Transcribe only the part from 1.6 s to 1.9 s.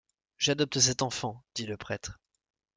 le